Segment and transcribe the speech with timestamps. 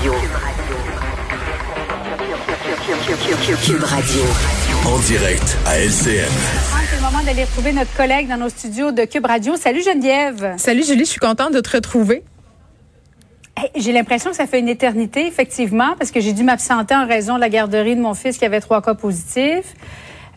[0.00, 0.14] Radio.
[3.66, 4.22] Cube Radio.
[4.86, 6.24] En direct à LCN.
[6.88, 9.56] C'est le moment d'aller retrouver notre collègue dans nos studios de Cube Radio.
[9.56, 10.54] Salut Geneviève.
[10.56, 12.22] Salut Julie, je suis contente de te retrouver.
[13.58, 17.06] Hey, j'ai l'impression que ça fait une éternité, effectivement, parce que j'ai dû m'absenter en
[17.06, 19.74] raison de la garderie de mon fils qui avait trois cas positifs.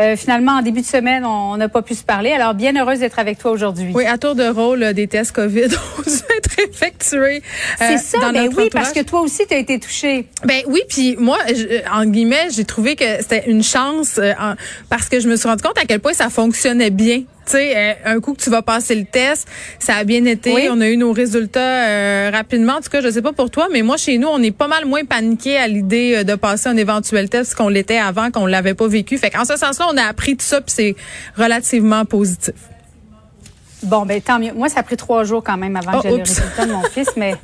[0.00, 2.32] Euh, finalement, en début de semaine, on n'a pas pu se parler.
[2.32, 3.92] Alors, bien heureuse d'être avec toi aujourd'hui.
[3.94, 5.66] Oui, à tour de rôle, euh, des tests COVID
[5.98, 6.02] ont
[6.38, 7.42] être effectués.
[7.82, 8.70] euh, C'est ça, dans ben notre oui, entourage.
[8.72, 10.26] parce que toi aussi, tu as été touchée.
[10.44, 14.54] Ben oui, puis moi, je- en guillemets, j'ai trouvé que c'était une chance euh, en-
[14.88, 17.22] parce que je me suis rendu compte à quel point ça fonctionnait bien.
[17.50, 19.48] Tu sais, euh, un coup que tu vas passer le test,
[19.80, 20.54] ça a bien été.
[20.54, 20.68] Oui.
[20.70, 22.74] On a eu nos résultats euh, rapidement.
[22.74, 24.68] En tout cas, je sais pas pour toi, mais moi, chez nous, on est pas
[24.68, 28.46] mal moins paniqué à l'idée euh, de passer un éventuel test qu'on l'était avant, qu'on
[28.46, 29.18] l'avait pas vécu.
[29.18, 30.96] Fait qu'en ce sens-là, on a appris tout ça, puis c'est
[31.36, 32.54] relativement positif.
[33.82, 34.52] Bon, ben tant mieux.
[34.52, 36.72] Moi, ça a pris trois jours quand même avant Oh, que j'aie le résultat de
[36.72, 37.34] mon fils, mais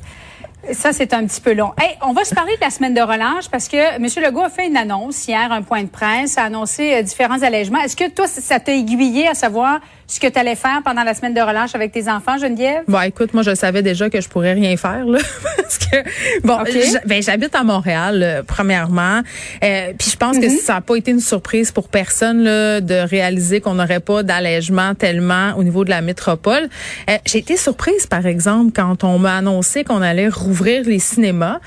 [0.71, 1.73] ça, c'est un petit peu long.
[1.77, 4.07] Hey, on va se parler de la semaine de relâche parce que M.
[4.23, 7.79] Legault a fait une annonce hier, un point de presse, a annoncé différents allègements.
[7.79, 11.13] Est-ce que toi, ça t'a aiguillé à savoir ce que tu allais faire pendant la
[11.13, 12.83] semaine de relâche avec tes enfants, Geneviève?
[12.87, 15.19] Bon, écoute, moi, je savais déjà que je pourrais rien faire, là,
[15.57, 15.97] parce que
[16.45, 16.59] bon,
[17.05, 19.21] ben, j'habite à Montréal, euh, premièrement,
[19.63, 22.95] Euh, puis je pense que ça n'a pas été une surprise pour personne là, de
[22.95, 26.69] réaliser qu'on n'aurait pas d'allègement tellement au niveau de la métropole.
[27.09, 31.59] Euh, J'ai été surprise, par exemple, quand on m'a annoncé qu'on allait rouvrir les cinémas.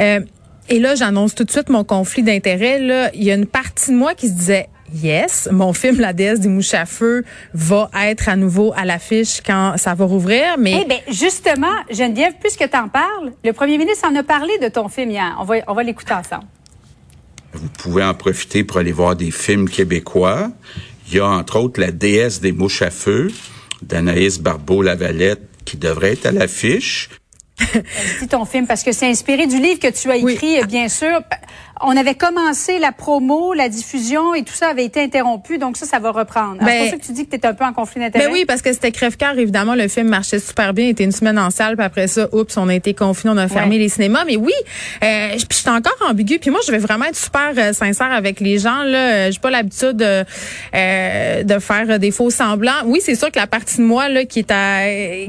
[0.00, 0.20] Euh,
[0.68, 2.80] et là, j'annonce tout de suite mon conflit d'intérêts.
[2.80, 4.68] Là, il y a une partie de moi qui se disait.
[4.94, 9.40] Yes, mon film La déesse des mouches à feu va être à nouveau à l'affiche
[9.44, 13.78] quand ça va rouvrir, mais Eh bien, justement, Geneviève, puisque tu en parles, le premier
[13.78, 15.36] ministre en a parlé de ton film hier.
[15.40, 16.46] On va, on va l'écouter ensemble.
[17.52, 20.50] Vous pouvez en profiter pour aller voir des films québécois.
[21.08, 23.30] Il y a entre autres La déesse des mouches à feu
[23.82, 27.10] d'Anaïs Barbeau-Lavalette qui devrait être à l'affiche.
[28.20, 31.20] Dis ton film parce que c'est inspiré du livre que tu as écrit, bien sûr.
[31.82, 35.84] On avait commencé la promo, la diffusion et tout ça avait été interrompu, donc ça,
[35.86, 36.58] ça va reprendre.
[36.60, 38.26] Ben- c'est pour ça que tu dis que tu es un peu en conflit d'intérêt.
[38.26, 39.74] Ben oui, parce que c'était crève-cœur, évidemment.
[39.74, 40.86] Le film marchait super bien.
[40.86, 43.36] Il était une semaine en salle, puis après ça, oups, on a été confinés, on
[43.36, 43.82] a fermé Ouais.
[43.82, 44.24] les cinémas.
[44.26, 44.52] Mais oui,
[45.04, 46.38] euh, puis j'étais encore ambigu.
[46.38, 48.82] Puis moi, je vais vraiment être super euh, sincère avec les gens.
[48.82, 50.24] Là, Euh, j'ai pas l'habitude de,
[50.74, 52.72] euh, de faire euh, des faux semblants.
[52.86, 54.86] Oui, c'est sûr que la partie de moi là qui est à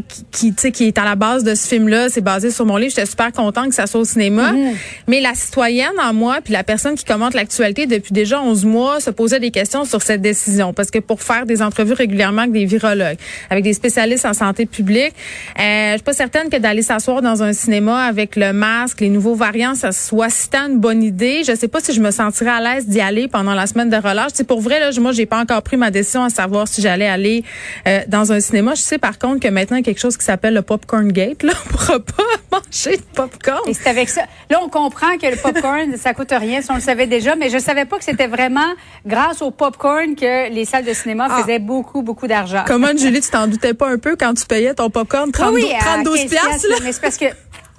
[0.07, 2.65] qui, qui, tu sais, qui est à la base de ce film-là, c'est basé sur
[2.65, 2.91] mon livre.
[2.95, 4.51] J'étais super contente que ça soit au cinéma.
[4.53, 4.73] Mm-hmm.
[5.07, 8.99] Mais la citoyenne en moi, puis la personne qui commente l'actualité depuis déjà 11 mois,
[8.99, 10.73] se posait des questions sur cette décision.
[10.73, 13.17] Parce que pour faire des entrevues régulièrement avec des virologues,
[13.49, 15.13] avec des spécialistes en santé publique,
[15.59, 19.09] euh, je suis pas certaine que d'aller s'asseoir dans un cinéma avec le masque, les
[19.09, 21.43] nouveaux variants, ça soit si tant une bonne idée.
[21.45, 23.97] Je sais pas si je me sentirais à l'aise d'y aller pendant la semaine de
[23.97, 24.31] relâche.
[24.33, 27.07] C'est pour vrai là, moi j'ai pas encore pris ma décision à savoir si j'allais
[27.07, 27.43] aller
[27.87, 28.75] euh, dans un cinéma.
[28.75, 31.11] Je sais par contre que maintenant il y a quelque chose qui s'appelle le popcorn
[31.11, 33.61] gate là, on pourra pas manger de popcorn.
[33.67, 34.21] Et c'est avec ça.
[34.49, 37.49] Là, on comprend que le popcorn, ça coûte rien, si on le savait déjà, mais
[37.49, 38.73] je savais pas que c'était vraiment
[39.05, 41.41] grâce au popcorn que les salles de cinéma Ah.
[41.41, 42.63] faisaient beaucoup, beaucoup d'argent.
[42.67, 45.31] Comment, Julie, tu t'en doutais pas un peu quand tu payais ton popcorn?
[45.31, 46.75] 32, oui, oui, à 32 15 piastres, là?
[46.83, 47.25] Mais c'est parce que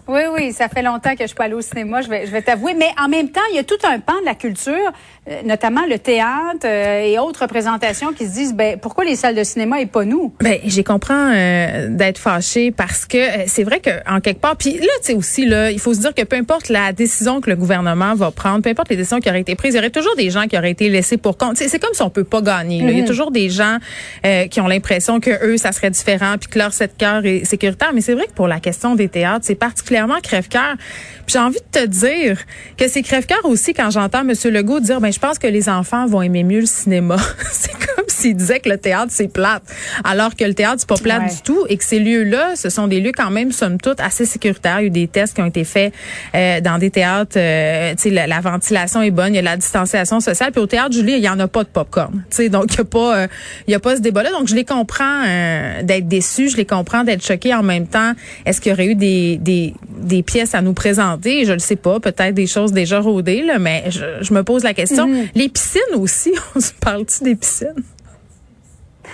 [0.08, 2.30] oui, oui, ça fait longtemps que je suis pas allée au cinéma, je vais, je
[2.30, 2.74] vais t'avouer.
[2.74, 4.72] Mais en même temps, il y a tout un pan de la culture,
[5.28, 9.34] euh, notamment le théâtre euh, et autres représentations qui se disent, ben pourquoi les salles
[9.34, 10.32] de cinéma et pas nous?
[10.40, 14.56] Ben, j'ai comprends euh, d'être fâchée parce que euh, c'est vrai que en quelque part,
[14.56, 17.42] puis là, tu sais aussi là, il faut se dire que peu importe la décision
[17.42, 19.80] que le gouvernement va prendre, peu importe les décisions qui auraient été prises, il y
[19.80, 21.58] aurait toujours des gens qui auraient été laissés pour compte.
[21.58, 22.80] C'est comme si on peut pas gagner.
[22.82, 22.90] là.
[22.92, 23.76] Il y a toujours des gens
[24.24, 27.44] euh, qui ont l'impression que eux, ça serait différent, puis que leur sept cœur est
[27.44, 27.90] sécuritaire.
[27.92, 30.76] Mais c'est vrai que pour la question des théâtres, c'est particulièrement crève-cœur.
[31.26, 32.38] J'ai envie de te dire
[32.76, 34.32] que c'est crève-cœur aussi quand j'entends M.
[34.44, 37.16] Legault dire, ben je pense que les enfants vont aimer mieux le cinéma.
[37.52, 37.74] c'est
[38.18, 39.62] s'il disait que le théâtre c'est plate,
[40.04, 41.30] alors que le théâtre c'est pas plate Ouais.
[41.34, 44.24] du tout et que ces lieux-là, ce sont des lieux quand même somme toute assez
[44.24, 44.80] sécuritaires.
[44.80, 45.92] Il y a eu des tests qui ont été faits
[46.34, 49.42] euh, dans des théâtres, euh, tu sais la, la ventilation est bonne, il y a
[49.42, 50.52] la distanciation sociale.
[50.52, 52.24] Puis au théâtre Julie, il y en a pas de popcorn.
[52.30, 53.26] Tu sais donc il y a pas euh,
[53.66, 54.30] il y a pas ce débat-là.
[54.32, 58.12] Donc je les comprends euh, d'être déçus, je les comprends d'être choqués en même temps.
[58.46, 61.44] Est-ce qu'il y aurait eu des, des des pièces à nous présenter?
[61.44, 64.62] Je le sais pas, peut-être des choses déjà rodées là, mais je, je me pose
[64.64, 65.08] la question.
[65.34, 67.74] Les piscines aussi, on se parle-tu des piscines?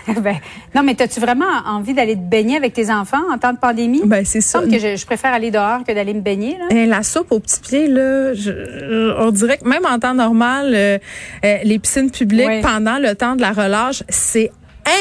[0.22, 0.36] ben,
[0.74, 4.02] non, mais as-tu vraiment envie d'aller te baigner avec tes enfants en temps de pandémie?
[4.04, 4.60] Ben c'est ça.
[4.60, 6.56] que je, je préfère aller dehors que d'aller me baigner.
[6.58, 6.66] Là.
[6.70, 10.14] Eh, la soupe aux petits pieds, là, je, je- on dirait que même en temps
[10.14, 10.98] normal, euh,
[11.44, 12.60] euh, les piscines publiques, Oui.
[12.62, 14.50] pendant le temps de la relâche, c'est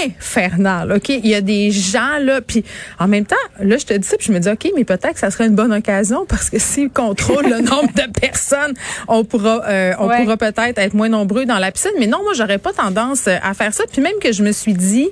[0.05, 1.09] infernal, OK?
[1.09, 2.63] Il y a des gens, là, puis
[2.99, 5.13] en même temps, là, je te dis ça, puis je me dis, OK, mais peut-être
[5.13, 8.73] que ça serait une bonne occasion parce que s'ils contrôlent le nombre de personnes,
[9.07, 10.21] on pourra, euh, on Ouais.
[10.23, 11.91] pourra peut-être être moins nombreux dans la piscine.
[11.99, 13.83] Mais non, moi, j'aurais pas tendance euh, à faire ça.
[13.91, 15.09] Puis même que je me suis dit,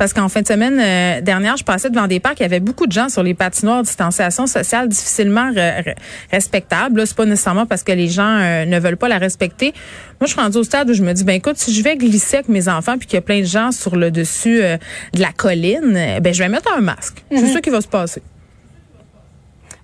[0.00, 2.58] Parce qu'en fin de semaine euh, dernière, je passais devant des parcs, il y avait
[2.58, 5.52] beaucoup de gens sur les patinoires, distanciation sociale difficilement
[6.32, 7.06] respectable.
[7.06, 9.74] C'est pas nécessairement parce que les gens euh, ne veulent pas la respecter.
[10.18, 11.98] Moi, je suis rendue au stade où je me dis, ben écoute, si je vais
[11.98, 14.78] glisser avec mes enfants puis qu'il y a plein de gens sur le dessus euh,
[15.12, 15.92] de la colline,
[16.22, 17.22] ben je vais mettre un masque.
[17.30, 18.22] C'est ça qui va se passer.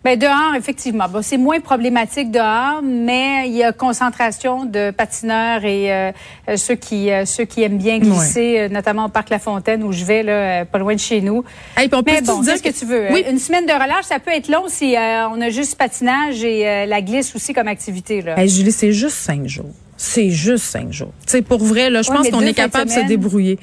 [0.06, 1.08] Ben dehors, effectivement.
[1.08, 6.12] Bon, c'est moins problématique dehors, mais il y a concentration de patineurs et euh,
[6.48, 9.90] euh, ceux qui euh, ceux qui aiment bien glisser, notamment au parc La Fontaine où
[9.90, 11.42] je vais là, pas loin de chez nous.
[11.76, 13.08] Hey, on peut mais bon, dire ce que, tu veux.
[13.10, 13.24] Oui.
[13.28, 17.02] Une semaine de relâche, ça peut être long si on a juste patinage et la
[17.02, 18.38] glisse aussi comme activité là.
[18.38, 19.72] Hey, Julie, c'est juste cinq jours.
[19.96, 21.12] C'est juste cinq jours.
[21.26, 23.58] C'est pour vrai là, je pense qu'on est capable de se débrouiller.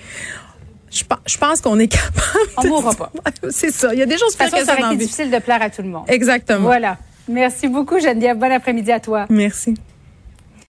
[0.94, 2.22] Je, pense qu'on est capable.
[2.58, 3.12] On mourra pas.
[3.50, 3.94] C'est ça.
[3.94, 4.64] Il y a des choses que ça.
[4.64, 6.06] Ça aurait été difficile de plaire à tout le monde.
[6.08, 6.62] Exactement.
[6.62, 6.98] Voilà.
[7.28, 8.38] Merci beaucoup, Geneviève.
[8.38, 9.26] Bon après-midi à toi.
[9.30, 9.76] Merci.